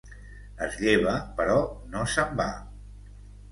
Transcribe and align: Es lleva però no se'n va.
Es 0.67 0.77
lleva 0.85 1.13
però 1.41 1.59
no 1.93 2.07
se'n 2.17 2.35
va. 2.43 2.51